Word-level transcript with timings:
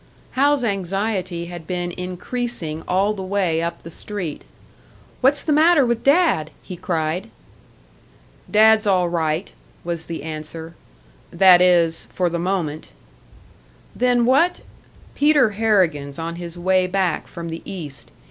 Hal's 0.31 0.63
anxiety 0.63 1.45
had 1.45 1.67
been 1.67 1.91
increasing 1.91 2.81
all 2.87 3.13
the 3.13 3.21
way 3.21 3.61
up 3.61 3.83
the 3.83 3.91
street. 3.91 4.41
"What's 5.21 5.43
the 5.43 5.53
matter 5.53 5.85
with 5.85 6.03
Dad?" 6.03 6.49
he 6.63 6.75
cried. 6.75 7.29
"Dad's 8.49 8.87
all 8.87 9.09
right," 9.09 9.53
was 9.83 10.07
the 10.07 10.23
answer 10.23 10.73
"that 11.29 11.61
is, 11.61 12.05
for 12.11 12.31
the 12.31 12.39
moment." 12.39 12.91
"Then 13.95 14.25
what?" 14.25 14.61
"Peter 15.13 15.51
Harrigan's 15.51 16.17
on 16.17 16.37
his 16.37 16.57
way 16.57 16.87
back 16.87 17.27
from 17.27 17.49
the 17.49 17.61
East. 17.63 18.09